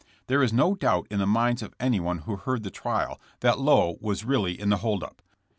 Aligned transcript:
There 0.25 0.41
is 0.41 0.51
no 0.51 0.73
doubt 0.73 1.05
in 1.11 1.19
the 1.19 1.27
minds 1.27 1.61
of 1.61 1.75
anyone 1.79 2.23
who 2.25 2.35
heard 2.35 2.63
the 2.63 2.71
trial 2.71 3.21
that 3.41 3.59
Lowe 3.59 3.99
was 4.01 4.25
really 4.25 4.59
in 4.59 4.69
the 4.69 4.77
hold 4.77 5.03
up. 5.03 5.21